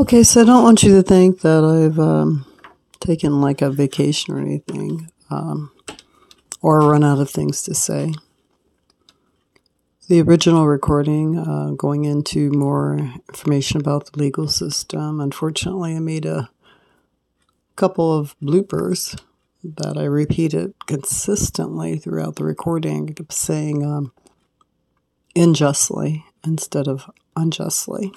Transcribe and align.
Okay, 0.00 0.22
so 0.22 0.42
I 0.42 0.44
don't 0.44 0.62
want 0.62 0.84
you 0.84 0.94
to 0.94 1.02
think 1.02 1.40
that 1.40 1.64
I've 1.64 1.98
um, 1.98 2.46
taken 3.00 3.40
like 3.40 3.60
a 3.60 3.68
vacation 3.68 4.32
or 4.32 4.38
anything, 4.38 5.10
um, 5.28 5.72
or 6.62 6.88
run 6.88 7.02
out 7.02 7.18
of 7.18 7.28
things 7.28 7.62
to 7.62 7.74
say. 7.74 8.14
The 10.06 10.22
original 10.22 10.68
recording, 10.68 11.36
uh, 11.36 11.72
going 11.76 12.04
into 12.04 12.52
more 12.52 13.12
information 13.28 13.80
about 13.80 14.12
the 14.12 14.20
legal 14.20 14.46
system, 14.46 15.20
unfortunately, 15.20 15.96
I 15.96 15.98
made 15.98 16.26
a 16.26 16.48
couple 17.74 18.16
of 18.16 18.36
bloopers 18.40 19.20
that 19.64 19.98
I 19.98 20.04
repeated 20.04 20.74
consistently 20.86 21.98
throughout 21.98 22.36
the 22.36 22.44
recording, 22.44 23.16
saying 23.30 23.84
um, 23.84 24.12
unjustly 25.34 26.24
instead 26.44 26.86
of 26.86 27.10
unjustly. 27.34 28.12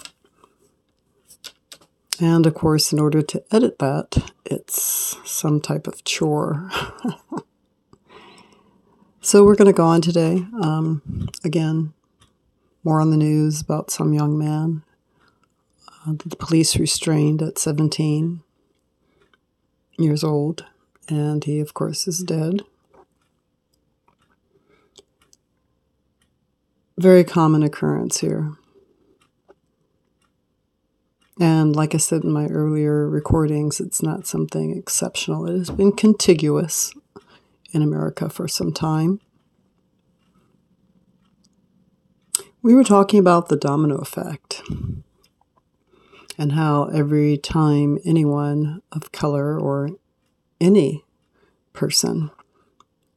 And 2.21 2.45
of 2.45 2.53
course, 2.53 2.93
in 2.93 2.99
order 2.99 3.23
to 3.23 3.43
edit 3.51 3.79
that, 3.79 4.31
it's 4.45 5.17
some 5.25 5.59
type 5.59 5.87
of 5.87 6.03
chore. 6.03 6.69
so 9.21 9.43
we're 9.43 9.55
going 9.55 9.65
to 9.65 9.73
go 9.73 9.85
on 9.85 10.01
today. 10.01 10.45
Um, 10.61 11.29
again, 11.43 11.93
more 12.83 13.01
on 13.01 13.09
the 13.09 13.17
news 13.17 13.59
about 13.59 13.89
some 13.89 14.13
young 14.13 14.37
man. 14.37 14.83
Uh, 16.05 16.13
the 16.23 16.35
police 16.35 16.77
restrained 16.77 17.41
at 17.41 17.57
17 17.57 18.43
years 19.97 20.23
old, 20.23 20.63
and 21.09 21.43
he, 21.43 21.59
of 21.59 21.73
course, 21.73 22.07
is 22.07 22.19
dead. 22.19 22.61
Very 26.99 27.23
common 27.23 27.63
occurrence 27.63 28.19
here. 28.19 28.53
And 31.41 31.75
like 31.75 31.95
I 31.95 31.97
said 31.97 32.23
in 32.23 32.31
my 32.31 32.45
earlier 32.45 33.09
recordings, 33.09 33.79
it's 33.79 34.03
not 34.03 34.27
something 34.27 34.77
exceptional. 34.77 35.47
It 35.47 35.57
has 35.57 35.71
been 35.71 35.91
contiguous 35.91 36.93
in 37.71 37.81
America 37.81 38.29
for 38.29 38.47
some 38.47 38.71
time. 38.71 39.19
We 42.61 42.75
were 42.75 42.83
talking 42.83 43.19
about 43.19 43.49
the 43.49 43.55
domino 43.55 43.95
effect 43.95 44.61
and 46.37 46.51
how 46.51 46.83
every 46.93 47.39
time 47.39 47.97
anyone 48.05 48.83
of 48.91 49.11
color 49.11 49.59
or 49.59 49.89
any 50.59 51.03
person 51.73 52.29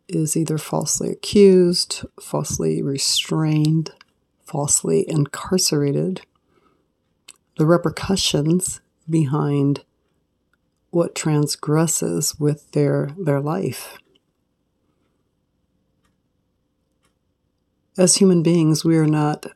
is 0.08 0.34
either 0.34 0.56
falsely 0.56 1.10
accused, 1.10 2.06
falsely 2.18 2.80
restrained, 2.80 3.90
falsely 4.46 5.04
incarcerated, 5.06 6.22
the 7.56 7.66
repercussions 7.66 8.80
behind 9.08 9.84
what 10.90 11.14
transgresses 11.14 12.38
with 12.38 12.70
their, 12.72 13.10
their 13.18 13.40
life. 13.40 13.98
As 17.96 18.16
human 18.16 18.42
beings, 18.42 18.84
we 18.84 18.96
are 18.96 19.06
not 19.06 19.46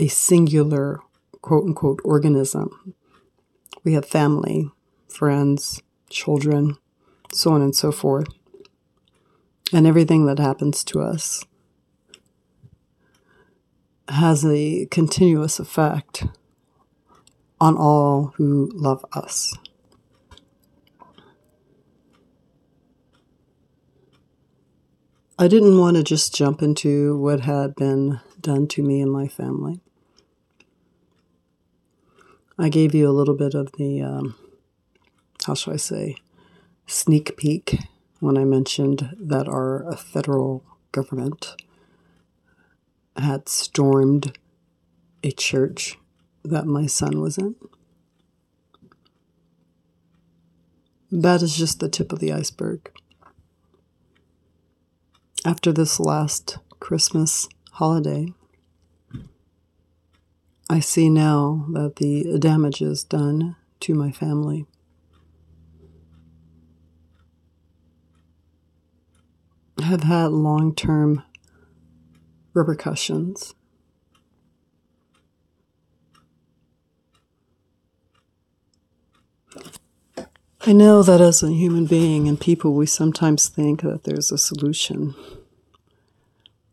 a 0.00 0.08
singular 0.08 1.00
quote 1.42 1.64
unquote 1.64 2.00
organism. 2.04 2.94
We 3.82 3.92
have 3.92 4.06
family, 4.06 4.70
friends, 5.08 5.82
children, 6.08 6.78
so 7.32 7.52
on 7.52 7.60
and 7.60 7.76
so 7.76 7.92
forth. 7.92 8.28
And 9.72 9.86
everything 9.86 10.26
that 10.26 10.38
happens 10.38 10.84
to 10.84 11.00
us 11.00 11.44
has 14.08 14.44
a 14.44 14.86
continuous 14.90 15.58
effect 15.58 16.24
on 17.64 17.78
all 17.78 18.34
who 18.36 18.70
love 18.74 19.02
us. 19.14 19.54
I 25.38 25.48
didn't 25.48 25.78
want 25.78 25.96
to 25.96 26.02
just 26.02 26.34
jump 26.34 26.60
into 26.60 27.16
what 27.16 27.40
had 27.40 27.74
been 27.74 28.20
done 28.38 28.68
to 28.68 28.82
me 28.82 29.00
and 29.00 29.10
my 29.10 29.28
family. 29.28 29.80
I 32.58 32.68
gave 32.68 32.94
you 32.94 33.08
a 33.08 33.16
little 33.16 33.34
bit 33.34 33.54
of 33.54 33.72
the, 33.78 34.02
um, 34.02 34.34
how 35.46 35.54
shall 35.54 35.72
I 35.72 35.78
say, 35.78 36.16
sneak 36.86 37.34
peek 37.38 37.78
when 38.20 38.36
I 38.36 38.44
mentioned 38.44 39.16
that 39.18 39.48
our 39.48 39.90
federal 39.96 40.62
government 40.92 41.54
had 43.16 43.48
stormed 43.48 44.36
a 45.22 45.30
church 45.30 45.96
that 46.44 46.66
my 46.66 46.86
son 46.86 47.20
was 47.20 47.38
in. 47.38 47.54
That 51.10 51.42
is 51.42 51.56
just 51.56 51.80
the 51.80 51.88
tip 51.88 52.12
of 52.12 52.18
the 52.18 52.32
iceberg. 52.32 52.90
After 55.44 55.72
this 55.72 56.00
last 56.00 56.58
Christmas 56.80 57.48
holiday, 57.72 58.32
I 60.68 60.80
see 60.80 61.10
now 61.10 61.66
that 61.72 61.96
the 61.96 62.38
damage 62.38 62.80
is 62.80 63.04
done 63.04 63.56
to 63.80 63.94
my 63.94 64.10
family. 64.10 64.66
have 69.84 70.02
had 70.02 70.32
long 70.32 70.74
term 70.74 71.22
repercussions. 72.52 73.54
I 80.66 80.72
know 80.72 81.02
that 81.02 81.20
as 81.20 81.42
a 81.42 81.52
human 81.52 81.84
being 81.84 82.26
and 82.26 82.40
people, 82.40 82.72
we 82.72 82.86
sometimes 82.86 83.48
think 83.48 83.82
that 83.82 84.04
there's 84.04 84.32
a 84.32 84.38
solution 84.38 85.14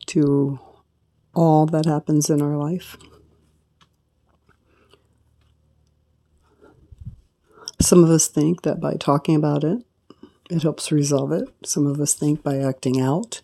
to 0.08 0.60
all 1.34 1.66
that 1.66 1.86
happens 1.86 2.30
in 2.30 2.42
our 2.42 2.56
life. 2.56 2.96
Some 7.82 8.04
of 8.04 8.10
us 8.10 8.28
think 8.28 8.62
that 8.62 8.80
by 8.80 8.94
talking 8.94 9.36
about 9.36 9.64
it, 9.64 9.84
it 10.50 10.62
helps 10.64 10.92
resolve 10.92 11.32
it. 11.32 11.50
Some 11.66 11.88
of 11.88 12.00
us 12.00 12.14
think 12.14 12.44
by 12.44 12.60
acting 12.60 13.02
out, 13.02 13.42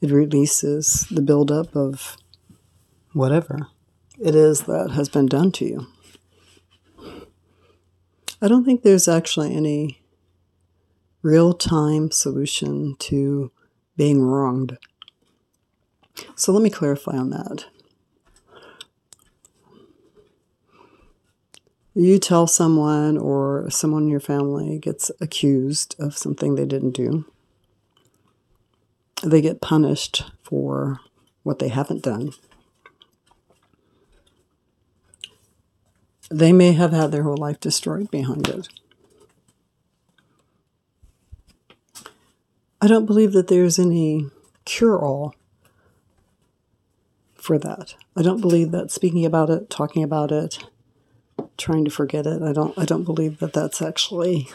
it 0.00 0.10
releases 0.10 1.06
the 1.10 1.22
buildup 1.22 1.74
of 1.74 2.16
whatever 3.12 3.68
it 4.18 4.34
is 4.34 4.62
that 4.62 4.90
has 4.92 5.08
been 5.08 5.26
done 5.26 5.50
to 5.52 5.64
you. 5.64 5.86
I 8.40 8.48
don't 8.48 8.64
think 8.64 8.82
there's 8.82 9.08
actually 9.08 9.54
any 9.54 10.02
real 11.22 11.54
time 11.54 12.10
solution 12.10 12.94
to 12.98 13.50
being 13.96 14.22
wronged. 14.22 14.76
So 16.34 16.52
let 16.52 16.62
me 16.62 16.70
clarify 16.70 17.16
on 17.16 17.30
that. 17.30 17.64
You 21.94 22.18
tell 22.18 22.46
someone 22.46 23.16
or 23.16 23.70
someone 23.70 24.02
in 24.02 24.08
your 24.10 24.20
family 24.20 24.78
gets 24.78 25.10
accused 25.18 25.96
of 25.98 26.16
something 26.16 26.54
they 26.54 26.66
didn't 26.66 26.90
do. 26.90 27.24
They 29.22 29.40
get 29.40 29.62
punished 29.62 30.24
for 30.42 31.00
what 31.42 31.58
they 31.58 31.68
haven't 31.68 32.02
done. 32.02 32.32
They 36.30 36.52
may 36.52 36.72
have 36.72 36.92
had 36.92 37.12
their 37.12 37.22
whole 37.22 37.36
life 37.36 37.60
destroyed 37.60 38.10
behind 38.10 38.48
it. 38.48 38.68
I 42.80 42.88
don't 42.88 43.06
believe 43.06 43.32
that 43.32 43.48
there's 43.48 43.78
any 43.78 44.30
cure 44.64 44.98
all 44.98 45.34
for 47.34 47.58
that. 47.58 47.94
I 48.16 48.22
don't 48.22 48.40
believe 48.40 48.70
that 48.72 48.90
speaking 48.90 49.24
about 49.24 49.50
it, 49.50 49.70
talking 49.70 50.02
about 50.02 50.32
it, 50.32 50.58
trying 51.56 51.84
to 51.84 51.90
forget 51.90 52.26
it, 52.26 52.42
I 52.42 52.52
don't 52.52 52.76
I 52.76 52.84
don't 52.84 53.04
believe 53.04 53.38
that 53.38 53.52
that's 53.52 53.80
actually 53.80 54.48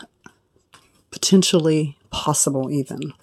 potentially 1.09 1.97
possible 2.09 2.69
even. 2.69 3.13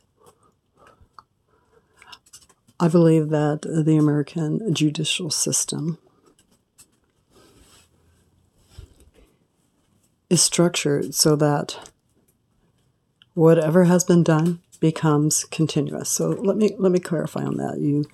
I 2.81 2.88
believe 2.88 3.28
that 3.31 3.62
the 3.62 3.96
American 3.96 4.75
judicial 4.75 5.31
system 5.31 5.99
is 10.30 10.42
structured 10.42 11.14
so 11.14 11.36
that 11.36 11.90
whatever 13.34 13.84
has 13.84 14.04
been 14.04 14.22
done 14.22 14.60
becomes 14.80 15.44
continuous. 15.44 16.08
So 16.08 16.30
let 16.30 16.56
me 16.56 16.75
let 16.78 16.92
me 16.92 16.98
clarify 16.98 17.42
on 17.42 17.56
that. 17.56 17.78
You 17.78 18.04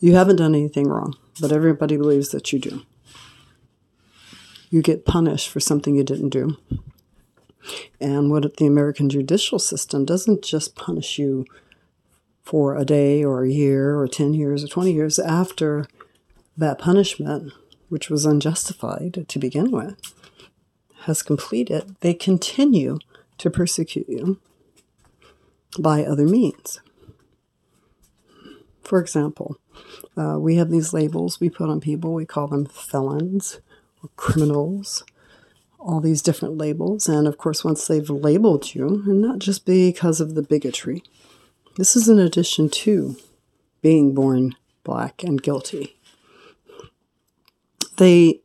you 0.00 0.14
haven't 0.14 0.36
done 0.36 0.54
anything 0.54 0.88
wrong, 0.88 1.16
but 1.40 1.52
everybody 1.52 1.96
believes 1.96 2.30
that 2.30 2.52
you 2.52 2.58
do. 2.58 2.82
You 4.70 4.82
get 4.82 5.06
punished 5.06 5.48
for 5.48 5.60
something 5.60 5.94
you 5.94 6.04
didn't 6.04 6.30
do. 6.30 6.56
And 8.00 8.30
what 8.30 8.56
the 8.56 8.66
American 8.66 9.08
judicial 9.08 9.58
system 9.58 10.04
doesn't 10.04 10.42
just 10.42 10.74
punish 10.74 11.18
you 11.18 11.46
for 12.42 12.76
a 12.76 12.84
day 12.84 13.24
or 13.24 13.44
a 13.44 13.50
year 13.50 13.98
or 13.98 14.06
10 14.06 14.34
years 14.34 14.62
or 14.62 14.68
20 14.68 14.92
years 14.92 15.18
after 15.18 15.86
that 16.56 16.78
punishment 16.78 17.52
which 17.88 18.10
was 18.10 18.26
unjustified 18.26 19.24
to 19.28 19.38
begin 19.38 19.70
with, 19.70 19.96
has 21.04 21.22
completed, 21.22 21.96
they 22.00 22.14
continue 22.14 22.98
to 23.38 23.50
persecute 23.50 24.08
you 24.08 24.38
by 25.78 26.04
other 26.04 26.26
means. 26.26 26.80
For 28.82 29.00
example, 29.00 29.56
uh, 30.16 30.38
we 30.38 30.56
have 30.56 30.70
these 30.70 30.92
labels 30.92 31.40
we 31.40 31.50
put 31.50 31.68
on 31.68 31.80
people. 31.80 32.12
We 32.12 32.26
call 32.26 32.48
them 32.48 32.66
felons 32.66 33.60
or 34.02 34.10
criminals, 34.16 35.04
all 35.78 36.00
these 36.00 36.22
different 36.22 36.58
labels. 36.58 37.08
And 37.08 37.26
of 37.26 37.38
course, 37.38 37.64
once 37.64 37.86
they've 37.86 38.08
labeled 38.08 38.74
you, 38.74 39.02
and 39.06 39.20
not 39.20 39.38
just 39.38 39.64
because 39.64 40.20
of 40.20 40.34
the 40.34 40.42
bigotry, 40.42 41.02
this 41.76 41.96
is 41.96 42.08
in 42.08 42.18
addition 42.18 42.68
to 42.68 43.16
being 43.82 44.14
born 44.14 44.54
black 44.84 45.24
and 45.24 45.42
guilty. 45.42 45.96
They 47.96 48.40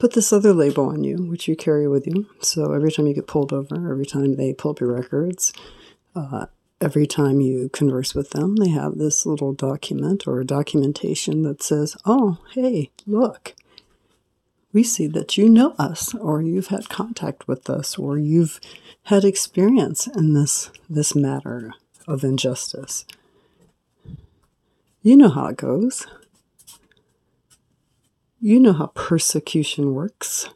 put 0.00 0.14
this 0.14 0.32
other 0.32 0.52
label 0.54 0.88
on 0.88 1.04
you, 1.04 1.18
which 1.18 1.46
you 1.46 1.54
carry 1.54 1.86
with 1.86 2.06
you. 2.06 2.26
So 2.40 2.72
every 2.72 2.90
time 2.90 3.06
you 3.06 3.14
get 3.14 3.26
pulled 3.26 3.52
over, 3.52 3.92
every 3.92 4.06
time 4.06 4.34
they 4.34 4.54
pull 4.54 4.72
up 4.72 4.80
your 4.80 4.92
records, 4.92 5.52
uh, 6.16 6.46
every 6.80 7.06
time 7.06 7.40
you 7.40 7.68
converse 7.68 8.14
with 8.14 8.30
them, 8.30 8.56
they 8.56 8.70
have 8.70 8.96
this 8.96 9.26
little 9.26 9.52
document 9.52 10.26
or 10.26 10.42
documentation 10.42 11.42
that 11.42 11.62
says, 11.62 11.96
Oh, 12.06 12.38
hey, 12.54 12.90
look, 13.06 13.54
we 14.72 14.82
see 14.82 15.06
that 15.08 15.36
you 15.36 15.50
know 15.50 15.74
us, 15.78 16.14
or 16.14 16.40
you've 16.40 16.68
had 16.68 16.88
contact 16.88 17.46
with 17.46 17.68
us, 17.68 17.98
or 17.98 18.18
you've 18.18 18.58
had 19.04 19.24
experience 19.24 20.06
in 20.06 20.32
this, 20.32 20.70
this 20.88 21.14
matter 21.14 21.74
of 22.08 22.24
injustice. 22.24 23.04
You 25.02 25.16
know 25.16 25.28
how 25.28 25.46
it 25.46 25.56
goes. 25.56 26.06
You 28.42 28.58
know 28.58 28.72
how 28.72 28.86
persecution 28.94 29.92
works. 29.92 30.48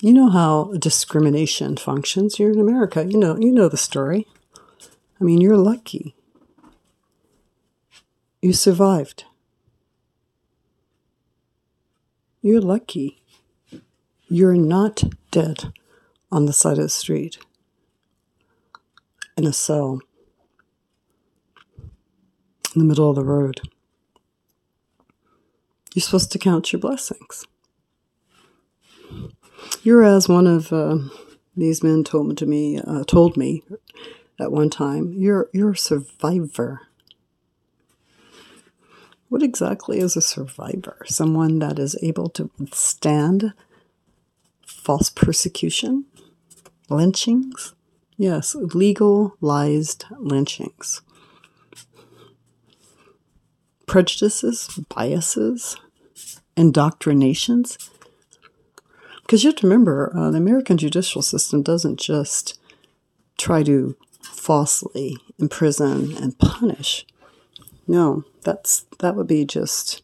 You 0.00 0.12
know 0.12 0.28
how 0.28 0.72
discrimination 0.76 1.76
functions. 1.76 2.40
You're 2.40 2.50
in 2.50 2.58
America. 2.58 3.04
You 3.04 3.18
know, 3.18 3.36
you 3.38 3.52
know 3.52 3.68
the 3.68 3.76
story. 3.76 4.26
I 5.20 5.24
mean, 5.24 5.40
you're 5.40 5.56
lucky. 5.56 6.16
You 8.42 8.52
survived. 8.52 9.24
You're 12.42 12.60
lucky. 12.60 13.22
You're 14.28 14.56
not 14.56 15.04
dead 15.30 15.72
on 16.32 16.46
the 16.46 16.52
side 16.52 16.78
of 16.78 16.84
the 16.84 16.88
street 16.88 17.38
in 19.36 19.46
a 19.46 19.52
cell 19.52 20.00
in 22.74 22.80
the 22.80 22.84
middle 22.84 23.08
of 23.08 23.14
the 23.14 23.24
road. 23.24 23.60
You're 25.94 26.02
supposed 26.02 26.32
to 26.32 26.38
count 26.38 26.72
your 26.72 26.80
blessings. 26.80 27.46
You're 29.82 30.04
as 30.04 30.28
one 30.28 30.46
of 30.46 30.72
uh, 30.72 30.98
these 31.56 31.82
men 31.82 32.04
told 32.04 32.36
to 32.38 32.46
me 32.46 32.78
uh, 32.78 33.04
told 33.04 33.36
me 33.36 33.62
at 34.38 34.52
one 34.52 34.70
time. 34.70 35.12
You're 35.12 35.48
you're 35.52 35.72
a 35.72 35.76
survivor. 35.76 36.82
What 39.28 39.42
exactly 39.42 39.98
is 39.98 40.16
a 40.16 40.22
survivor? 40.22 41.04
Someone 41.06 41.58
that 41.58 41.78
is 41.78 41.96
able 42.02 42.30
to 42.30 42.50
withstand 42.58 43.52
false 44.66 45.10
persecution, 45.10 46.06
lynchings? 46.88 47.74
Yes, 48.16 48.54
legalized 48.54 50.06
lynchings. 50.18 51.02
Prejudices, 53.88 54.78
biases, 54.94 55.76
indoctrinations. 56.56 57.78
Because 59.22 59.42
you 59.42 59.50
have 59.50 59.56
to 59.56 59.66
remember, 59.66 60.12
uh, 60.16 60.30
the 60.30 60.38
American 60.38 60.78
judicial 60.78 61.22
system 61.22 61.62
doesn't 61.62 61.98
just 61.98 62.58
try 63.36 63.62
to 63.62 63.96
falsely 64.22 65.16
imprison 65.38 66.16
and 66.16 66.38
punish. 66.38 67.06
No, 67.86 68.24
that's 68.42 68.86
that 68.98 69.16
would 69.16 69.26
be 69.26 69.44
just 69.44 70.02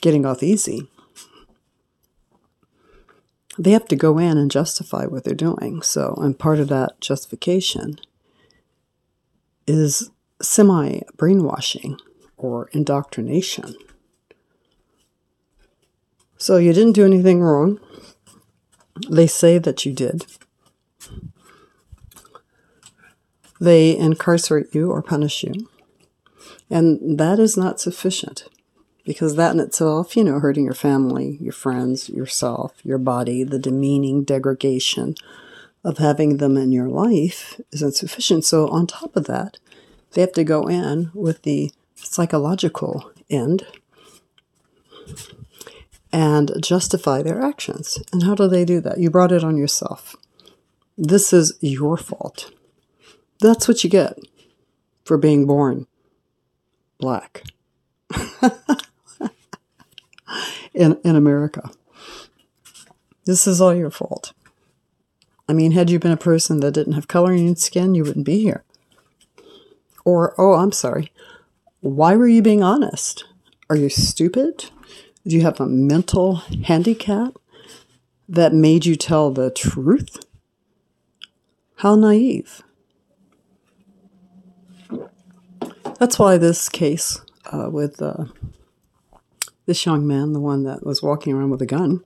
getting 0.00 0.24
off 0.24 0.42
easy. 0.42 0.88
They 3.58 3.70
have 3.70 3.88
to 3.88 3.96
go 3.96 4.18
in 4.18 4.36
and 4.36 4.50
justify 4.50 5.06
what 5.06 5.24
they're 5.24 5.34
doing. 5.34 5.82
So, 5.82 6.14
and 6.18 6.38
part 6.38 6.60
of 6.60 6.68
that 6.68 7.00
justification 7.00 7.98
is 9.66 10.10
semi 10.40 11.00
brainwashing 11.16 11.98
or 12.36 12.68
indoctrination. 12.72 13.74
So, 16.38 16.58
you 16.58 16.72
didn't 16.72 16.92
do 16.92 17.04
anything 17.04 17.40
wrong. 17.40 17.80
They 19.10 19.26
say 19.26 19.58
that 19.58 19.86
you 19.86 19.92
did. 19.92 20.26
They 23.58 23.96
incarcerate 23.96 24.74
you 24.74 24.90
or 24.90 25.02
punish 25.02 25.42
you. 25.42 25.54
And 26.68 27.18
that 27.18 27.38
is 27.38 27.56
not 27.56 27.80
sufficient 27.80 28.48
because 29.04 29.36
that 29.36 29.54
in 29.54 29.60
itself, 29.60 30.16
you 30.16 30.24
know, 30.24 30.40
hurting 30.40 30.64
your 30.64 30.74
family, 30.74 31.38
your 31.40 31.52
friends, 31.52 32.08
yourself, 32.08 32.74
your 32.82 32.98
body, 32.98 33.44
the 33.44 33.58
demeaning 33.58 34.24
degradation 34.24 35.14
of 35.84 35.98
having 35.98 36.38
them 36.38 36.56
in 36.56 36.72
your 36.72 36.88
life 36.88 37.60
is 37.70 37.82
insufficient. 37.82 38.44
So, 38.44 38.68
on 38.68 38.86
top 38.86 39.14
of 39.14 39.26
that, 39.26 39.58
they 40.12 40.20
have 40.20 40.32
to 40.32 40.44
go 40.44 40.66
in 40.66 41.10
with 41.14 41.42
the 41.42 41.72
psychological 41.94 43.10
end 43.28 43.66
and 46.12 46.52
justify 46.62 47.22
their 47.22 47.42
actions. 47.42 47.98
And 48.12 48.22
how 48.22 48.34
do 48.34 48.48
they 48.48 48.64
do 48.64 48.80
that? 48.80 48.98
You 48.98 49.10
brought 49.10 49.32
it 49.32 49.44
on 49.44 49.56
yourself. 49.56 50.16
This 50.96 51.32
is 51.32 51.56
your 51.60 51.96
fault. 51.96 52.50
That's 53.40 53.68
what 53.68 53.84
you 53.84 53.90
get 53.90 54.18
for 55.04 55.18
being 55.18 55.46
born 55.46 55.86
black 56.98 57.42
in, 60.74 60.98
in 61.04 61.16
America. 61.16 61.70
This 63.26 63.46
is 63.46 63.60
all 63.60 63.74
your 63.74 63.90
fault. 63.90 64.32
I 65.48 65.52
mean, 65.52 65.72
had 65.72 65.90
you 65.90 65.98
been 65.98 66.12
a 66.12 66.16
person 66.16 66.60
that 66.60 66.72
didn't 66.72 66.94
have 66.94 67.08
color 67.08 67.32
in 67.32 67.44
your 67.44 67.56
skin, 67.56 67.94
you 67.94 68.04
wouldn't 68.04 68.24
be 68.24 68.40
here. 68.40 68.64
Or, 70.06 70.36
oh, 70.38 70.54
I'm 70.54 70.70
sorry, 70.70 71.10
why 71.80 72.14
were 72.14 72.28
you 72.28 72.40
being 72.40 72.62
honest? 72.62 73.24
Are 73.68 73.74
you 73.74 73.88
stupid? 73.88 74.70
Do 75.26 75.34
you 75.34 75.42
have 75.42 75.58
a 75.58 75.66
mental 75.66 76.36
handicap 76.36 77.34
that 78.28 78.54
made 78.54 78.86
you 78.86 78.94
tell 78.94 79.32
the 79.32 79.50
truth? 79.50 80.20
How 81.78 81.96
naive. 81.96 82.62
That's 85.98 86.20
why 86.20 86.38
this 86.38 86.68
case 86.68 87.20
uh, 87.52 87.68
with 87.68 88.00
uh, 88.00 88.26
this 89.66 89.84
young 89.84 90.06
man, 90.06 90.34
the 90.34 90.40
one 90.40 90.62
that 90.62 90.86
was 90.86 91.02
walking 91.02 91.34
around 91.34 91.50
with 91.50 91.62
a 91.62 91.66
gun, 91.66 92.04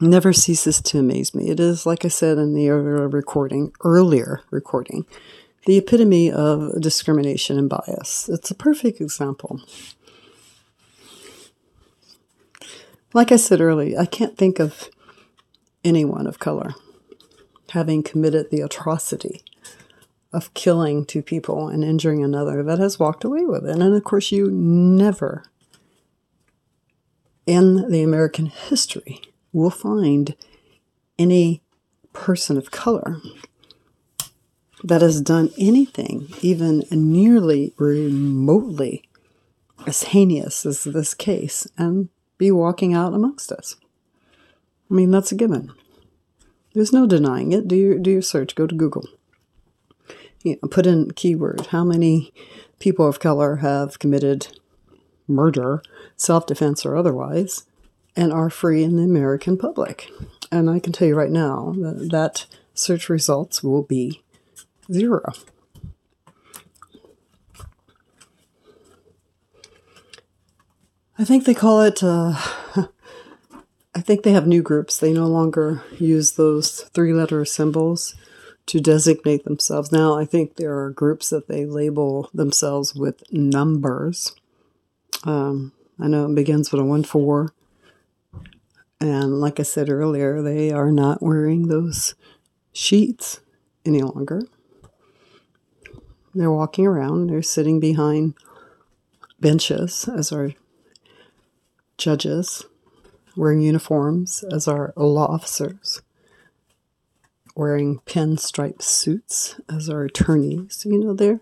never 0.00 0.32
ceases 0.32 0.80
to 0.82 0.98
amaze 0.98 1.34
me. 1.34 1.50
It 1.50 1.60
is, 1.60 1.86
like 1.86 2.04
I 2.04 2.08
said 2.08 2.38
in 2.38 2.54
the 2.54 2.70
earlier 2.70 3.08
recording, 3.08 3.72
earlier 3.82 4.42
recording, 4.50 5.06
the 5.66 5.76
epitome 5.76 6.30
of 6.30 6.80
discrimination 6.80 7.58
and 7.58 7.68
bias. 7.68 8.28
It's 8.28 8.50
a 8.50 8.54
perfect 8.54 9.00
example. 9.00 9.60
Like 13.14 13.32
I 13.32 13.36
said 13.36 13.60
earlier, 13.60 13.98
I 13.98 14.06
can't 14.06 14.36
think 14.36 14.58
of 14.58 14.88
anyone 15.84 16.26
of 16.26 16.38
color 16.38 16.74
having 17.70 18.02
committed 18.02 18.50
the 18.50 18.60
atrocity 18.60 19.42
of 20.32 20.52
killing 20.54 21.04
two 21.04 21.22
people 21.22 21.68
and 21.68 21.84
injuring 21.84 22.22
another 22.22 22.62
that 22.62 22.78
has 22.78 22.98
walked 22.98 23.24
away 23.24 23.44
with 23.44 23.66
it. 23.66 23.78
And 23.78 23.94
of 23.94 24.04
course, 24.04 24.30
you 24.30 24.50
never 24.50 25.44
in 27.46 27.90
the 27.90 28.02
American 28.02 28.46
history 28.46 29.22
will 29.52 29.70
find 29.70 30.34
any 31.18 31.62
person 32.12 32.56
of 32.56 32.70
color 32.70 33.16
that 34.84 35.02
has 35.02 35.20
done 35.20 35.50
anything 35.58 36.28
even 36.40 36.84
nearly 36.90 37.74
remotely 37.76 39.02
as 39.86 40.04
heinous 40.04 40.64
as 40.64 40.84
this 40.84 41.14
case 41.14 41.66
and 41.76 42.08
be 42.36 42.50
walking 42.50 42.94
out 42.94 43.14
amongst 43.14 43.50
us. 43.50 43.76
I 44.90 44.94
mean, 44.94 45.10
that's 45.10 45.32
a 45.32 45.34
given. 45.34 45.72
There's 46.74 46.92
no 46.92 47.06
denying 47.06 47.52
it. 47.52 47.66
Do 47.66 47.76
your, 47.76 47.98
do 47.98 48.10
your 48.10 48.22
search. 48.22 48.54
Go 48.54 48.66
to 48.66 48.74
Google 48.74 49.04
you 50.42 50.58
know, 50.62 50.68
put 50.68 50.86
in 50.86 51.10
keyword 51.12 51.66
how 51.68 51.84
many 51.84 52.32
people 52.78 53.06
of 53.06 53.20
color 53.20 53.56
have 53.56 53.98
committed 53.98 54.48
murder, 55.26 55.82
self 56.16 56.46
defense 56.46 56.86
or 56.86 56.96
otherwise, 56.96 57.64
and 58.18 58.32
are 58.32 58.50
free 58.50 58.82
in 58.82 58.96
the 58.96 59.04
American 59.04 59.56
public. 59.56 60.10
And 60.50 60.68
I 60.68 60.80
can 60.80 60.92
tell 60.92 61.06
you 61.06 61.14
right 61.14 61.30
now 61.30 61.72
that, 61.78 62.08
that 62.10 62.46
search 62.74 63.08
results 63.08 63.62
will 63.62 63.84
be 63.84 64.24
zero. 64.92 65.32
I 71.16 71.24
think 71.24 71.44
they 71.44 71.54
call 71.54 71.80
it, 71.82 72.02
uh, 72.02 72.34
I 73.94 74.00
think 74.00 74.24
they 74.24 74.32
have 74.32 74.48
new 74.48 74.62
groups. 74.62 74.96
They 74.96 75.12
no 75.12 75.28
longer 75.28 75.84
use 75.96 76.32
those 76.32 76.80
three 76.94 77.12
letter 77.12 77.44
symbols 77.44 78.16
to 78.66 78.80
designate 78.80 79.44
themselves. 79.44 79.92
Now, 79.92 80.18
I 80.18 80.24
think 80.24 80.56
there 80.56 80.76
are 80.76 80.90
groups 80.90 81.30
that 81.30 81.46
they 81.46 81.64
label 81.64 82.30
themselves 82.34 82.96
with 82.96 83.22
numbers. 83.32 84.34
Um, 85.22 85.72
I 86.00 86.08
know 86.08 86.26
it 86.26 86.34
begins 86.34 86.72
with 86.72 86.80
a 86.80 86.84
1 86.84 87.04
4. 87.04 87.52
And 89.00 89.40
like 89.40 89.60
I 89.60 89.62
said 89.62 89.88
earlier, 89.88 90.42
they 90.42 90.72
are 90.72 90.90
not 90.90 91.22
wearing 91.22 91.68
those 91.68 92.14
sheets 92.72 93.40
any 93.84 94.02
longer. 94.02 94.42
They're 96.34 96.50
walking 96.50 96.86
around, 96.86 97.28
they're 97.28 97.42
sitting 97.42 97.80
behind 97.80 98.34
benches 99.40 100.08
as 100.08 100.32
our 100.32 100.52
judges, 101.96 102.64
wearing 103.36 103.60
uniforms 103.60 104.44
as 104.52 104.68
our 104.68 104.92
law 104.96 105.26
officers, 105.26 106.02
wearing 107.54 108.00
pinstripe 108.00 108.82
suits 108.82 109.60
as 109.68 109.88
our 109.88 110.04
attorneys. 110.04 110.84
You 110.84 110.98
know, 110.98 111.14
they're 111.14 111.40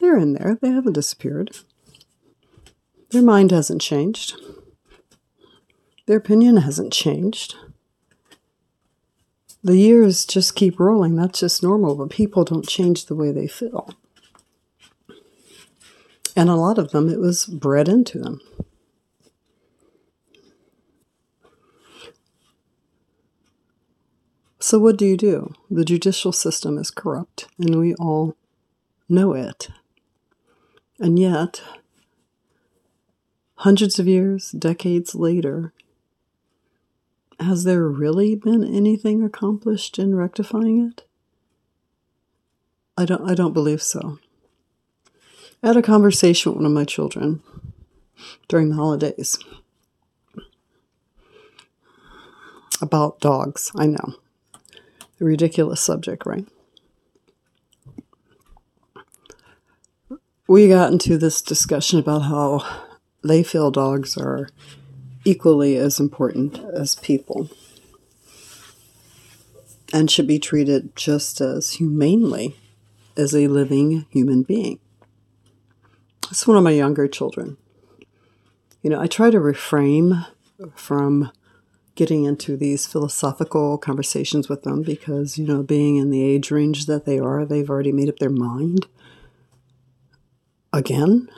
they're 0.00 0.18
in 0.18 0.34
there. 0.34 0.58
They 0.60 0.68
haven't 0.68 0.92
disappeared. 0.92 1.56
Their 3.10 3.22
mind 3.22 3.50
hasn't 3.50 3.80
changed. 3.80 4.34
Their 6.06 6.18
opinion 6.18 6.58
hasn't 6.58 6.92
changed. 6.92 7.54
The 9.62 9.78
years 9.78 10.26
just 10.26 10.54
keep 10.54 10.78
rolling. 10.78 11.16
That's 11.16 11.40
just 11.40 11.62
normal, 11.62 11.94
but 11.94 12.10
people 12.10 12.44
don't 12.44 12.68
change 12.68 13.06
the 13.06 13.14
way 13.14 13.32
they 13.32 13.46
feel. 13.46 13.88
And 16.36 16.50
a 16.50 16.56
lot 16.56 16.78
of 16.78 16.90
them, 16.90 17.08
it 17.08 17.18
was 17.18 17.46
bred 17.46 17.88
into 17.88 18.18
them. 18.18 18.40
So, 24.58 24.78
what 24.78 24.96
do 24.96 25.06
you 25.06 25.16
do? 25.16 25.54
The 25.70 25.84
judicial 25.84 26.32
system 26.32 26.78
is 26.78 26.90
corrupt, 26.90 27.48
and 27.58 27.78
we 27.78 27.94
all 27.94 28.36
know 29.08 29.32
it. 29.34 29.68
And 30.98 31.18
yet, 31.18 31.62
hundreds 33.56 33.98
of 33.98 34.08
years, 34.08 34.50
decades 34.52 35.14
later, 35.14 35.72
has 37.44 37.64
there 37.64 37.86
really 37.88 38.34
been 38.34 38.64
anything 38.64 39.22
accomplished 39.22 39.98
in 39.98 40.14
rectifying 40.14 40.86
it? 40.86 41.04
I 42.96 43.04
don't 43.04 43.28
I 43.28 43.34
don't 43.34 43.52
believe 43.52 43.82
so. 43.82 44.18
I 45.62 45.68
had 45.68 45.76
a 45.76 45.82
conversation 45.82 46.52
with 46.52 46.56
one 46.58 46.66
of 46.66 46.72
my 46.72 46.84
children 46.84 47.42
during 48.48 48.68
the 48.68 48.76
holidays 48.76 49.38
about 52.80 53.20
dogs. 53.20 53.72
I 53.74 53.86
know. 53.86 54.14
A 55.20 55.24
ridiculous 55.24 55.80
subject, 55.80 56.26
right? 56.26 56.46
We 60.46 60.68
got 60.68 60.92
into 60.92 61.16
this 61.16 61.40
discussion 61.40 61.98
about 61.98 62.22
how 62.22 62.84
they 63.22 63.42
feel 63.42 63.70
dogs 63.70 64.18
are 64.18 64.48
equally 65.24 65.76
as 65.76 65.98
important 65.98 66.58
as 66.58 66.96
people 66.96 67.48
and 69.92 70.10
should 70.10 70.26
be 70.26 70.38
treated 70.38 70.94
just 70.96 71.40
as 71.40 71.72
humanely 71.72 72.56
as 73.16 73.34
a 73.34 73.46
living 73.46 74.06
human 74.10 74.42
being. 74.42 74.78
It's 76.30 76.46
one 76.46 76.56
of 76.56 76.64
my 76.64 76.72
younger 76.72 77.06
children. 77.06 77.56
You 78.82 78.90
know, 78.90 79.00
I 79.00 79.06
try 79.06 79.30
to 79.30 79.40
refrain 79.40 80.26
from 80.74 81.30
getting 81.94 82.24
into 82.24 82.56
these 82.56 82.86
philosophical 82.86 83.78
conversations 83.78 84.48
with 84.48 84.64
them 84.64 84.82
because, 84.82 85.38
you 85.38 85.46
know, 85.46 85.62
being 85.62 85.96
in 85.96 86.10
the 86.10 86.22
age 86.22 86.50
range 86.50 86.86
that 86.86 87.04
they 87.04 87.18
are, 87.18 87.44
they've 87.44 87.70
already 87.70 87.92
made 87.92 88.08
up 88.08 88.18
their 88.18 88.30
mind. 88.30 88.86
Again, 90.72 91.28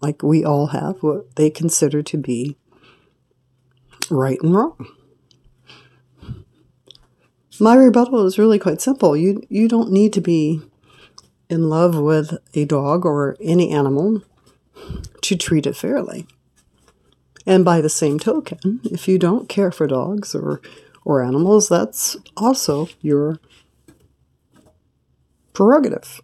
like 0.00 0.22
we 0.22 0.44
all 0.44 0.68
have, 0.68 1.02
what 1.02 1.36
they 1.36 1.50
consider 1.50 2.02
to 2.02 2.18
be 2.18 2.56
right 4.10 4.38
and 4.42 4.54
wrong. 4.54 4.86
My 7.60 7.74
rebuttal 7.74 8.26
is 8.26 8.38
really 8.38 8.58
quite 8.58 8.80
simple. 8.80 9.16
You 9.16 9.42
you 9.48 9.68
don't 9.68 9.92
need 9.92 10.12
to 10.14 10.20
be 10.20 10.62
in 11.48 11.68
love 11.68 11.96
with 11.98 12.38
a 12.54 12.64
dog 12.64 13.04
or 13.04 13.36
any 13.40 13.70
animal 13.70 14.22
to 15.20 15.36
treat 15.36 15.66
it 15.66 15.76
fairly. 15.76 16.26
And 17.46 17.64
by 17.64 17.80
the 17.80 17.88
same 17.88 18.18
token, 18.18 18.80
if 18.84 19.06
you 19.06 19.18
don't 19.18 19.48
care 19.48 19.70
for 19.70 19.86
dogs 19.86 20.34
or 20.34 20.60
or 21.04 21.22
animals, 21.22 21.68
that's 21.68 22.16
also 22.36 22.88
your 23.00 23.38
prerogative. 25.52 26.20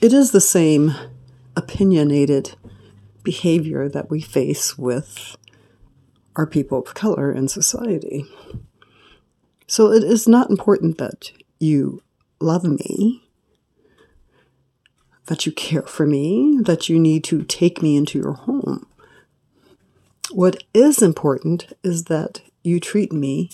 It 0.00 0.12
is 0.12 0.30
the 0.30 0.40
same 0.40 0.94
opinionated 1.56 2.54
behavior 3.26 3.88
that 3.88 4.08
we 4.08 4.20
face 4.20 4.78
with 4.78 5.36
our 6.36 6.46
people 6.46 6.78
of 6.78 6.94
color 6.94 7.32
in 7.32 7.48
society. 7.48 8.24
So 9.66 9.90
it 9.90 10.04
is 10.04 10.28
not 10.28 10.48
important 10.48 10.96
that 10.98 11.32
you 11.58 12.02
love 12.40 12.62
me, 12.64 13.24
that 15.26 15.44
you 15.44 15.50
care 15.50 15.82
for 15.82 16.06
me, 16.06 16.58
that 16.62 16.88
you 16.88 17.00
need 17.00 17.24
to 17.24 17.42
take 17.42 17.82
me 17.82 17.96
into 17.96 18.16
your 18.16 18.34
home. 18.34 18.86
What 20.30 20.62
is 20.72 21.02
important 21.02 21.72
is 21.82 22.04
that 22.04 22.42
you 22.62 22.78
treat 22.78 23.12
me 23.12 23.50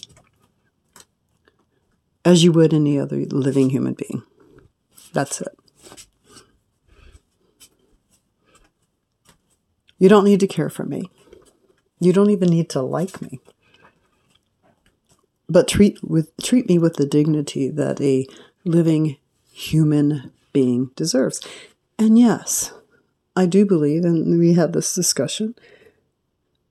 as 2.24 2.44
you 2.44 2.52
would 2.52 2.74
any 2.74 2.98
other 2.98 3.24
living 3.30 3.70
human 3.70 3.94
being. 3.94 4.22
That's 5.14 5.40
it. 5.40 5.58
You 10.02 10.08
don't 10.08 10.24
need 10.24 10.40
to 10.40 10.48
care 10.48 10.68
for 10.68 10.84
me. 10.84 11.08
You 12.00 12.12
don't 12.12 12.30
even 12.30 12.48
need 12.48 12.68
to 12.70 12.82
like 12.82 13.22
me. 13.22 13.38
But 15.48 15.68
treat 15.68 16.02
with 16.02 16.36
treat 16.38 16.68
me 16.68 16.76
with 16.76 16.96
the 16.96 17.06
dignity 17.06 17.68
that 17.68 18.00
a 18.00 18.26
living 18.64 19.18
human 19.52 20.32
being 20.52 20.90
deserves. 20.96 21.40
And 22.00 22.18
yes, 22.18 22.72
I 23.36 23.46
do 23.46 23.64
believe, 23.64 24.04
and 24.04 24.40
we 24.40 24.54
had 24.54 24.72
this 24.72 24.92
discussion, 24.92 25.54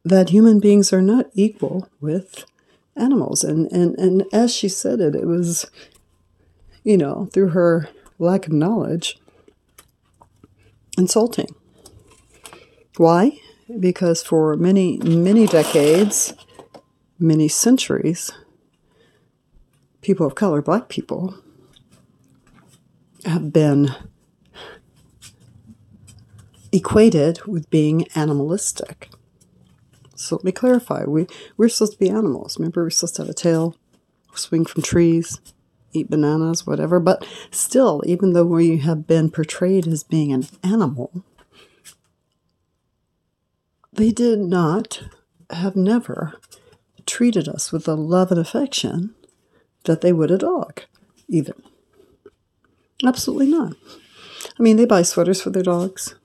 that 0.03 0.31
human 0.31 0.59
beings 0.59 0.91
are 0.91 1.01
not 1.01 1.27
equal 1.33 1.87
with 2.01 2.43
animals. 2.97 3.45
And, 3.45 3.71
and, 3.71 3.97
and 3.97 4.25
as 4.33 4.53
she 4.53 4.67
said 4.67 4.99
it, 4.99 5.15
it 5.15 5.25
was, 5.25 5.71
you 6.83 6.97
know, 6.97 7.29
through 7.31 7.51
her 7.51 7.87
lack 8.19 8.47
of 8.47 8.51
knowledge, 8.51 9.17
insulting. 10.97 11.55
Why? 12.97 13.39
Because 13.79 14.21
for 14.21 14.55
many, 14.57 14.97
many 14.97 15.47
decades, 15.47 16.33
many 17.17 17.47
centuries, 17.47 18.31
people 20.01 20.25
of 20.25 20.35
color, 20.35 20.61
black 20.61 20.89
people, 20.89 21.35
have 23.25 23.53
been 23.53 23.95
equated 26.71 27.45
with 27.45 27.69
being 27.69 28.07
animalistic. 28.15 29.09
So 30.15 30.35
let 30.35 30.45
me 30.45 30.51
clarify. 30.51 31.03
We, 31.05 31.27
we're 31.57 31.69
supposed 31.69 31.93
to 31.93 31.99
be 31.99 32.09
animals. 32.09 32.57
Remember, 32.57 32.83
we're 32.83 32.89
supposed 32.89 33.15
to 33.15 33.23
have 33.23 33.29
a 33.29 33.33
tail, 33.33 33.75
swing 34.33 34.65
from 34.65 34.81
trees, 34.81 35.39
eat 35.93 36.09
bananas, 36.09 36.65
whatever. 36.67 36.99
But 36.99 37.25
still, 37.51 38.01
even 38.05 38.33
though 38.33 38.45
we 38.45 38.77
have 38.77 39.07
been 39.07 39.29
portrayed 39.29 39.87
as 39.87 40.03
being 40.03 40.31
an 40.31 40.47
animal, 40.63 41.23
they 43.93 44.11
did 44.11 44.39
not, 44.39 45.03
have 45.49 45.75
never 45.75 46.35
treated 47.05 47.47
us 47.47 47.71
with 47.71 47.85
the 47.85 47.97
love 47.97 48.31
and 48.31 48.39
affection 48.39 49.13
that 49.83 50.01
they 50.01 50.13
would 50.13 50.31
a 50.31 50.37
dog, 50.37 50.83
even. 51.27 51.55
Absolutely 53.05 53.47
not. 53.47 53.75
I 54.59 54.63
mean, 54.63 54.77
they 54.77 54.85
buy 54.85 55.01
sweaters 55.01 55.41
for 55.41 55.49
their 55.49 55.63
dogs, 55.63 56.15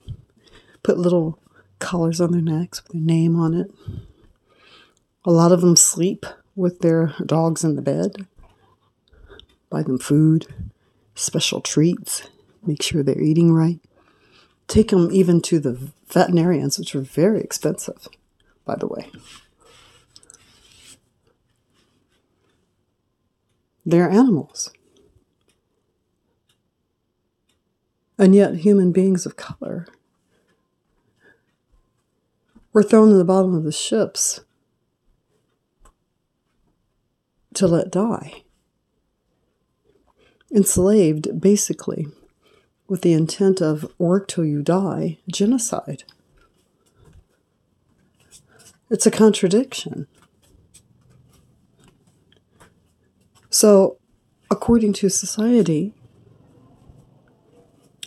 put 0.83 0.97
little 0.97 1.39
collars 1.79 2.21
on 2.21 2.31
their 2.31 2.41
necks 2.41 2.83
with 2.83 2.93
their 2.93 3.01
name 3.01 3.35
on 3.35 3.53
it. 3.53 3.71
A 5.25 5.31
lot 5.31 5.51
of 5.51 5.61
them 5.61 5.75
sleep 5.75 6.25
with 6.55 6.79
their 6.79 7.13
dogs 7.25 7.63
in 7.63 7.75
the 7.75 7.81
bed, 7.81 8.27
buy 9.69 9.83
them 9.83 9.99
food, 9.99 10.47
special 11.15 11.61
treats, 11.61 12.29
make 12.65 12.81
sure 12.81 13.03
they're 13.03 13.21
eating 13.21 13.51
right 13.51 13.79
take 14.67 14.89
them 14.89 15.09
even 15.11 15.41
to 15.41 15.59
the 15.59 15.91
veterinarians, 16.07 16.77
which 16.77 16.95
are 16.95 17.01
very 17.01 17.41
expensive, 17.41 18.07
by 18.65 18.75
the 18.75 18.87
way. 18.87 19.09
They're 23.85 24.09
animals. 24.09 24.71
And 28.17 28.35
yet, 28.35 28.55
human 28.55 28.91
beings 28.91 29.25
of 29.25 29.35
color 29.35 29.87
were 32.73 32.83
thrown 32.83 33.11
in 33.11 33.17
the 33.17 33.23
bottom 33.23 33.55
of 33.55 33.63
the 33.63 33.71
ships 33.71 34.41
to 37.53 37.67
let 37.67 37.91
die. 37.91 38.43
Enslaved, 40.51 41.39
basically, 41.39 42.07
with 42.87 43.01
the 43.01 43.13
intent 43.13 43.61
of 43.61 43.91
work 43.97 44.27
till 44.27 44.45
you 44.45 44.61
die, 44.61 45.17
genocide. 45.27 46.03
It's 48.89 49.05
a 49.05 49.11
contradiction. 49.11 50.07
So, 53.49 53.97
according 54.49 54.93
to 54.93 55.09
society, 55.09 55.93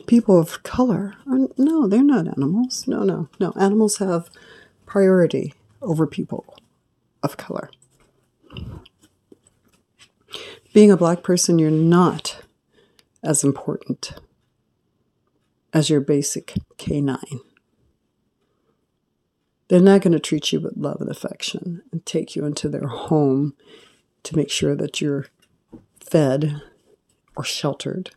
people 0.07 0.39
of 0.39 0.63
color 0.63 1.17
are 1.31 1.49
no, 1.59 1.87
they're 1.87 2.03
not 2.03 2.29
animals. 2.29 2.87
No, 2.87 3.03
no, 3.03 3.29
no. 3.39 3.53
Animals 3.59 3.99
have 3.99 4.31
priority 4.87 5.55
over 5.83 6.07
people 6.07 6.57
of 7.23 7.37
color. 7.37 7.71
Being 10.73 10.91
a 10.91 10.97
black 10.97 11.23
person, 11.23 11.59
you're 11.59 11.71
not 11.71 12.43
as 13.23 13.45
important 13.45 14.15
as 15.73 15.91
your 15.91 16.01
basic 16.01 16.55
canine. 16.79 17.41
They're 19.69 19.81
not 19.81 20.03
going 20.03 20.13
to 20.13 20.19
treat 20.19 20.53
you 20.53 20.61
with 20.61 20.77
love 20.77 21.01
and 21.01 21.09
affection 21.11 21.83
and 21.93 22.05
take 22.05 22.35
you 22.35 22.45
into 22.45 22.69
their 22.69 22.89
home 22.89 23.55
to 24.25 24.37
make 24.37 24.51
sure 24.51 24.75
that 24.75 25.01
you're 25.01 25.27
fed 26.01 26.61
or 27.37 27.45
sheltered. 27.45 28.11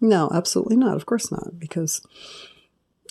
No, 0.00 0.30
absolutely 0.32 0.76
not. 0.76 0.96
Of 0.96 1.06
course 1.06 1.30
not, 1.30 1.58
because 1.58 2.00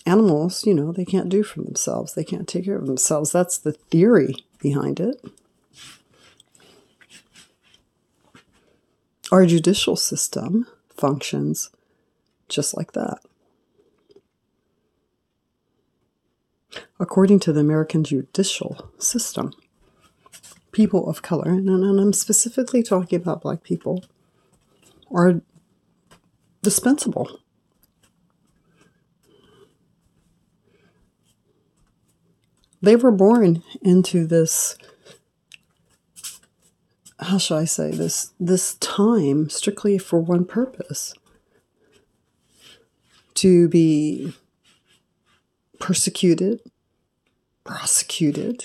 animals, 0.04 0.66
you 0.66 0.74
know, 0.74 0.92
they 0.92 1.04
can't 1.04 1.28
do 1.28 1.42
for 1.42 1.62
themselves. 1.62 2.14
They 2.14 2.24
can't 2.24 2.48
take 2.48 2.64
care 2.64 2.76
of 2.76 2.86
themselves. 2.86 3.30
That's 3.32 3.56
the 3.56 3.72
theory 3.72 4.34
behind 4.60 4.98
it. 5.00 5.24
Our 9.30 9.46
judicial 9.46 9.96
system 9.96 10.66
functions 10.90 11.70
just 12.48 12.76
like 12.76 12.92
that. 12.92 13.18
According 16.98 17.40
to 17.40 17.52
the 17.52 17.60
American 17.60 18.04
judicial 18.04 18.90
system, 18.98 19.52
people 20.72 21.08
of 21.08 21.22
color, 21.22 21.50
and, 21.50 21.68
I'm 21.68 22.12
specifically 22.12 22.82
talking 22.82 23.20
about 23.20 23.42
black 23.42 23.62
people, 23.62 24.04
are 25.12 25.40
dispensable. 26.62 27.40
They 32.82 32.96
were 32.96 33.12
born 33.12 33.62
into 33.82 34.26
this 34.26 34.76
how 37.20 37.38
shall 37.38 37.58
I 37.58 37.64
say 37.64 37.90
this 37.90 38.32
this 38.38 38.74
time 38.74 39.48
strictly 39.48 39.98
for 39.98 40.18
one 40.18 40.44
purpose 40.44 41.14
to 43.34 43.68
be 43.68 44.34
persecuted, 45.78 46.60
prosecuted, 47.64 48.64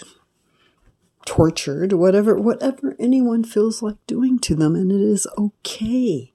tortured, 1.25 1.93
whatever 1.93 2.35
whatever 2.35 2.95
anyone 2.99 3.43
feels 3.43 3.81
like 3.81 3.97
doing 4.07 4.39
to 4.39 4.55
them 4.55 4.75
and 4.75 4.91
it 4.91 5.01
is 5.01 5.27
okay 5.37 6.33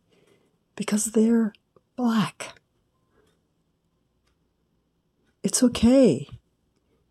because 0.76 1.06
they're 1.06 1.52
black. 1.96 2.58
It's 5.42 5.62
okay 5.62 6.28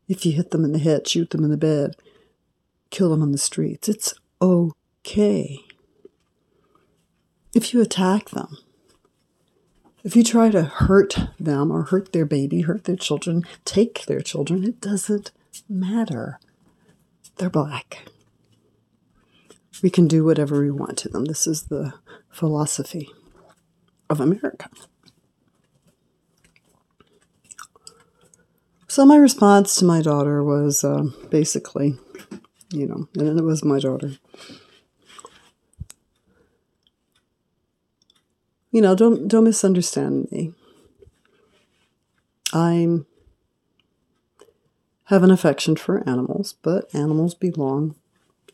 if 0.08 0.26
you 0.26 0.32
hit 0.32 0.52
them 0.52 0.66
in 0.66 0.72
the 0.74 0.80
head, 0.80 1.08
shoot 1.08 1.30
them 1.30 1.44
in 1.44 1.52
the 1.52 1.58
bed, 1.58 1.96
kill 2.90 3.10
them 3.10 3.22
on 3.22 3.32
the 3.32 3.38
streets. 3.38 3.88
It's 3.88 4.14
okay. 4.42 5.60
If 7.56 7.74
you 7.74 7.82
attack 7.82 8.30
them, 8.30 8.58
if 10.04 10.16
you 10.16 10.24
try 10.24 10.50
to 10.50 10.64
hurt 10.64 11.18
them 11.40 11.72
or 11.72 11.84
hurt 11.84 12.12
their 12.12 12.26
baby, 12.26 12.62
hurt 12.62 12.84
their 12.84 12.96
children, 12.96 13.44
take 13.64 14.06
their 14.06 14.20
children, 14.20 14.64
it 14.64 14.82
doesn't 14.82 15.32
matter. 15.70 16.40
They're 17.38 17.50
black. 17.50 18.06
We 19.82 19.90
can 19.90 20.08
do 20.08 20.24
whatever 20.24 20.62
we 20.62 20.72
want 20.72 20.98
to 21.00 21.10
them. 21.10 21.26
This 21.26 21.48
is 21.48 21.64
the 21.64 21.94
philosophy 22.30 23.10
of 24.10 24.20
America. 24.20 24.70
So, 28.88 29.06
my 29.06 29.16
response 29.16 29.76
to 29.78 29.86
my 29.86 30.02
daughter 30.02 30.44
was 30.44 30.84
uh, 30.84 31.06
basically, 31.30 31.98
you 32.70 32.88
know, 32.88 33.08
and 33.16 33.40
it 33.40 33.44
was 33.44 33.64
my 33.64 33.80
daughter. 33.80 34.12
You 38.74 38.82
know, 38.82 38.96
don't 38.96 39.28
don't 39.28 39.44
misunderstand 39.44 40.32
me. 40.32 40.52
I'm 42.52 43.06
have 45.06 45.22
an 45.22 45.30
affection 45.30 45.76
for 45.76 46.08
animals, 46.10 46.56
but 46.64 46.94
animals 46.94 47.36
belong 47.36 47.96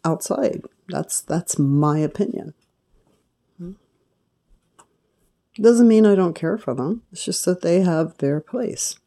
outside. 0.04 0.62
That's 0.90 1.22
that's 1.22 1.58
my 1.58 2.00
opinion. 2.00 2.54
Doesn't 5.56 5.88
mean 5.88 6.06
I 6.06 6.16
don't 6.16 6.36
care 6.36 6.58
for 6.58 6.74
them. 6.74 7.04
It's 7.14 7.24
just 7.24 7.46
that 7.46 7.62
they 7.62 7.82
have 7.82 8.18
their 8.18 8.42
place. 8.42 8.98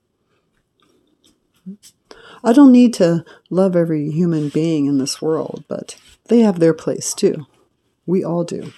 I 2.43 2.55
don't 2.55 2.73
need 2.73 2.95
to 2.95 3.25
love 3.51 3.77
every 3.77 4.11
human 4.11 4.49
being 4.49 4.87
in 4.87 4.97
this 4.97 5.21
world, 5.21 5.65
but 5.69 5.97
they 6.29 6.41
have 6.41 6.59
their 6.59 6.75
place 6.75 7.13
too. 7.13 7.47
We 8.07 8.25
all 8.25 8.45
do. 8.45 8.73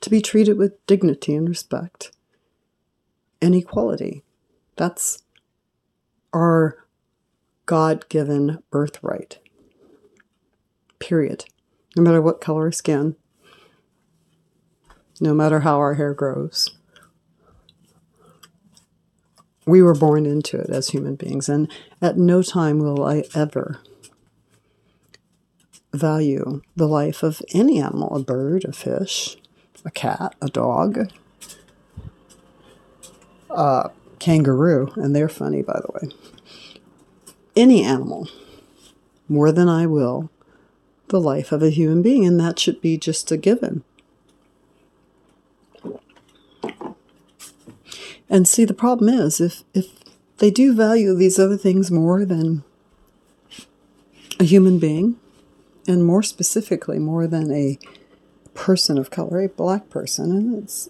To 0.00 0.10
be 0.10 0.20
treated 0.20 0.56
with 0.56 0.84
dignity 0.86 1.34
and 1.34 1.48
respect 1.48 2.12
and 3.40 3.54
equality. 3.54 4.22
That's 4.76 5.22
our 6.32 6.86
God 7.66 8.08
given 8.08 8.62
birthright. 8.70 9.38
Period. 10.98 11.44
No 11.96 12.02
matter 12.02 12.22
what 12.22 12.40
color 12.40 12.70
skin, 12.70 13.16
no 15.20 15.34
matter 15.34 15.60
how 15.60 15.78
our 15.78 15.94
hair 15.94 16.14
grows. 16.14 16.76
We 19.66 19.82
were 19.82 19.94
born 19.94 20.26
into 20.26 20.60
it 20.60 20.70
as 20.70 20.90
human 20.90 21.16
beings, 21.16 21.48
and 21.48 21.70
at 22.00 22.16
no 22.16 22.42
time 22.42 22.78
will 22.78 23.02
I 23.02 23.24
ever 23.34 23.80
value 25.92 26.60
the 26.76 26.86
life 26.86 27.22
of 27.22 27.42
any 27.52 27.80
animal 27.80 28.14
a 28.14 28.22
bird, 28.22 28.64
a 28.64 28.72
fish, 28.72 29.36
a 29.86 29.90
cat, 29.90 30.34
a 30.42 30.48
dog, 30.48 31.10
a 33.48 33.90
kangaroo, 34.18 34.92
and 34.96 35.16
they're 35.16 35.28
funny, 35.30 35.62
by 35.62 35.80
the 35.80 35.92
way 35.94 36.12
any 37.56 37.82
animal 37.82 38.28
more 39.28 39.50
than 39.50 39.68
I 39.68 39.86
will 39.86 40.30
the 41.08 41.20
life 41.20 41.52
of 41.52 41.62
a 41.62 41.70
human 41.70 42.02
being, 42.02 42.26
and 42.26 42.38
that 42.38 42.58
should 42.58 42.80
be 42.80 42.98
just 42.98 43.30
a 43.32 43.36
given. 43.36 43.82
And 48.28 48.46
see, 48.46 48.64
the 48.64 48.74
problem 48.74 49.08
is 49.08 49.40
if, 49.40 49.62
if 49.72 49.86
they 50.38 50.50
do 50.50 50.74
value 50.74 51.14
these 51.14 51.38
other 51.38 51.56
things 51.56 51.92
more 51.92 52.24
than 52.24 52.64
a 54.40 54.44
human 54.44 54.78
being, 54.78 55.16
and 55.86 56.04
more 56.04 56.24
specifically, 56.24 56.98
more 56.98 57.28
than 57.28 57.52
a 57.52 57.78
person 58.56 58.98
of 58.98 59.10
color, 59.10 59.42
a 59.42 59.48
black 59.48 59.88
person, 59.90 60.32
and 60.32 60.62
it's 60.62 60.88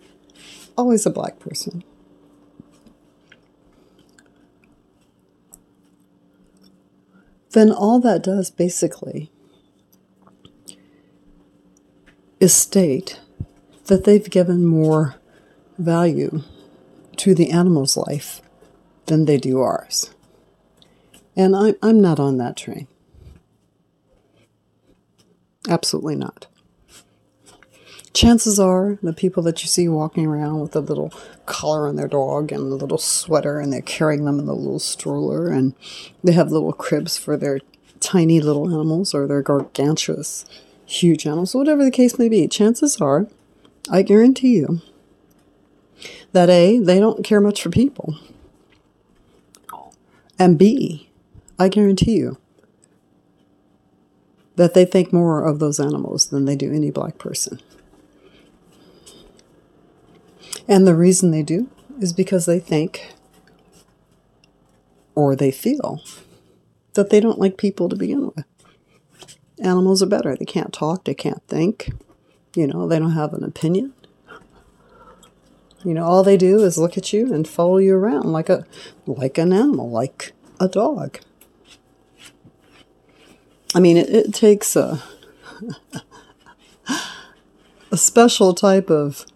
always 0.76 1.04
a 1.04 1.10
black 1.10 1.38
person. 1.38 1.84
then 7.56 7.72
all 7.72 7.98
that 7.98 8.22
does 8.22 8.50
basically 8.50 9.30
is 12.38 12.52
state 12.52 13.18
that 13.86 14.04
they've 14.04 14.28
given 14.28 14.66
more 14.66 15.14
value 15.78 16.42
to 17.16 17.34
the 17.34 17.50
animal's 17.50 17.96
life 17.96 18.42
than 19.06 19.24
they 19.24 19.38
do 19.38 19.58
ours. 19.58 20.10
And 21.34 21.56
I, 21.56 21.74
I'm 21.82 21.98
not 21.98 22.20
on 22.20 22.36
that 22.36 22.58
train. 22.58 22.88
Absolutely 25.66 26.14
not 26.14 26.48
chances 28.16 28.58
are 28.58 28.98
the 29.02 29.12
people 29.12 29.42
that 29.42 29.62
you 29.62 29.68
see 29.68 29.86
walking 29.88 30.24
around 30.24 30.58
with 30.58 30.74
a 30.74 30.80
little 30.80 31.12
collar 31.44 31.86
on 31.86 31.96
their 31.96 32.08
dog 32.08 32.50
and 32.50 32.62
a 32.62 32.74
little 32.74 32.96
sweater 32.96 33.60
and 33.60 33.70
they're 33.70 33.82
carrying 33.82 34.24
them 34.24 34.40
in 34.40 34.48
a 34.48 34.54
little 34.54 34.78
stroller 34.78 35.48
and 35.48 35.74
they 36.24 36.32
have 36.32 36.50
little 36.50 36.72
cribs 36.72 37.18
for 37.18 37.36
their 37.36 37.60
tiny 38.00 38.40
little 38.40 38.68
animals 38.68 39.14
or 39.14 39.26
their 39.26 39.42
gargantuous 39.42 40.46
huge 40.86 41.26
animals 41.26 41.54
whatever 41.54 41.84
the 41.84 41.90
case 41.90 42.18
may 42.18 42.28
be 42.28 42.48
chances 42.48 43.00
are 43.02 43.26
i 43.90 44.00
guarantee 44.00 44.56
you 44.56 44.80
that 46.32 46.48
a 46.48 46.78
they 46.78 46.98
don't 46.98 47.22
care 47.22 47.40
much 47.40 47.62
for 47.62 47.68
people 47.68 48.16
and 50.38 50.58
b 50.58 51.10
i 51.58 51.68
guarantee 51.68 52.16
you 52.16 52.38
that 54.56 54.72
they 54.72 54.86
think 54.86 55.12
more 55.12 55.46
of 55.46 55.58
those 55.58 55.78
animals 55.78 56.26
than 56.30 56.46
they 56.46 56.56
do 56.56 56.72
any 56.72 56.90
black 56.90 57.18
person. 57.18 57.60
And 60.68 60.86
the 60.86 60.96
reason 60.96 61.30
they 61.30 61.42
do 61.42 61.68
is 62.00 62.12
because 62.12 62.46
they 62.46 62.58
think 62.58 63.14
or 65.14 65.34
they 65.36 65.50
feel 65.50 66.02
that 66.94 67.10
they 67.10 67.20
don't 67.20 67.38
like 67.38 67.56
people 67.56 67.88
to 67.88 67.96
begin 67.96 68.32
with. 68.34 68.44
Animals 69.62 70.02
are 70.02 70.06
better. 70.06 70.36
They 70.36 70.44
can't 70.44 70.72
talk, 70.72 71.04
they 71.04 71.14
can't 71.14 71.42
think, 71.48 71.90
you 72.54 72.66
know, 72.66 72.86
they 72.86 72.98
don't 72.98 73.12
have 73.12 73.32
an 73.32 73.44
opinion. 73.44 73.92
You 75.84 75.94
know, 75.94 76.04
all 76.04 76.22
they 76.22 76.36
do 76.36 76.62
is 76.64 76.78
look 76.78 76.98
at 76.98 77.12
you 77.12 77.32
and 77.32 77.46
follow 77.46 77.78
you 77.78 77.94
around 77.94 78.32
like 78.32 78.48
a 78.48 78.66
like 79.06 79.38
an 79.38 79.52
animal, 79.52 79.88
like 79.88 80.32
a 80.58 80.66
dog. 80.68 81.20
I 83.74 83.78
mean, 83.78 83.96
it, 83.96 84.10
it 84.10 84.34
takes 84.34 84.74
a 84.74 85.00
a 87.92 87.96
special 87.96 88.52
type 88.52 88.90
of 88.90 89.26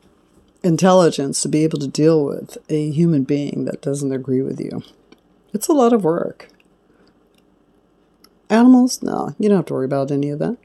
intelligence 0.62 1.42
to 1.42 1.48
be 1.48 1.64
able 1.64 1.78
to 1.78 1.88
deal 1.88 2.24
with 2.24 2.58
a 2.68 2.90
human 2.90 3.24
being 3.24 3.64
that 3.64 3.82
doesn't 3.82 4.12
agree 4.12 4.42
with 4.42 4.60
you. 4.60 4.82
It's 5.52 5.68
a 5.68 5.72
lot 5.72 5.92
of 5.92 6.04
work. 6.04 6.48
Animals, 8.48 9.02
no, 9.02 9.34
you 9.38 9.48
don't 9.48 9.58
have 9.58 9.66
to 9.66 9.74
worry 9.74 9.84
about 9.84 10.10
any 10.10 10.30
of 10.30 10.38
that. 10.40 10.56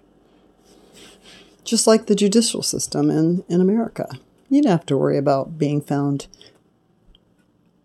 Just 1.64 1.88
like 1.88 2.06
the 2.06 2.16
judicial 2.16 2.62
system 2.62 3.10
in, 3.10 3.44
in 3.48 3.62
America. 3.62 4.08
You 4.50 4.62
don't 4.62 4.72
have 4.72 4.86
to 4.88 4.98
worry 4.98 5.18
about 5.18 5.58
being 5.58 5.82
found 5.82 6.28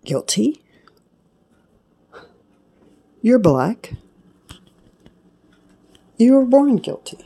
guilty. 0.04 0.62
You're 3.22 3.38
black. 3.38 3.94
You 6.16 6.34
were 6.34 6.44
born 6.44 6.76
guilty. 6.76 7.18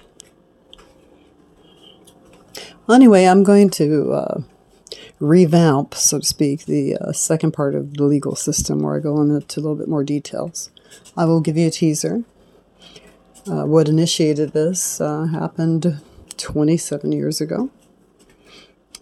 Anyway, 2.88 3.25
I'm 3.25 3.42
going 3.42 3.70
to 3.70 4.12
uh, 4.12 4.42
revamp, 5.25 5.95
so 5.95 6.19
to 6.19 6.25
speak, 6.25 6.67
the 6.67 6.97
uh, 6.97 7.13
second 7.13 7.53
part 7.53 7.75
of 7.75 7.95
the 7.95 8.05
legal 8.05 8.37
system 8.37 8.81
where 8.81 8.97
I 8.97 9.01
go 9.01 9.21
into 9.21 9.59
a 9.59 9.63
little 9.63 9.77
bit 9.77 9.89
more 9.89 10.05
details. 10.05 10.71
I 11.17 11.25
will 11.25 11.41
give 11.41 11.57
you 11.57 11.69
a 11.69 11.71
teaser. 11.71 12.25
Uh, 13.51 13.65
what 13.65 13.89
initiated 13.89 14.53
this 14.53 15.01
uh, 15.01 15.27
happened 15.27 16.01
27 16.37 17.13
years 17.13 17.41
ago. 17.41 17.71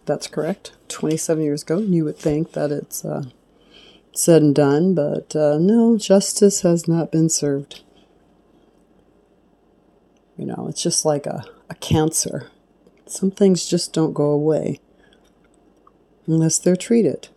That's 0.04 0.26
correct. 0.26 0.72
27 0.88 1.42
years 1.42 1.62
ago. 1.62 1.78
You 1.78 2.04
would 2.04 2.18
think 2.18 2.52
that 2.52 2.72
it's 2.72 3.04
uh, 3.04 3.24
said 4.12 4.42
and 4.42 4.54
done, 4.54 4.94
but 4.94 5.34
uh, 5.36 5.58
no, 5.58 5.96
justice 5.96 6.62
has 6.62 6.88
not 6.88 7.12
been 7.12 7.28
served. 7.28 7.82
You 10.36 10.46
know, 10.46 10.66
it's 10.68 10.82
just 10.82 11.04
like 11.04 11.26
a, 11.26 11.44
a 11.68 11.74
cancer. 11.76 12.48
Some 13.06 13.30
things 13.30 13.66
just 13.66 13.92
don't 13.92 14.12
go 14.12 14.30
away 14.30 14.80
unless 16.26 16.58
they're 16.58 16.76
treated. 16.76 17.28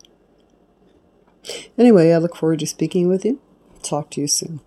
Anyway, 1.78 2.12
I 2.12 2.18
look 2.18 2.36
forward 2.36 2.60
to 2.60 2.66
speaking 2.66 3.08
with 3.08 3.24
you. 3.24 3.40
Talk 3.82 4.10
to 4.10 4.20
you 4.20 4.26
soon. 4.26 4.60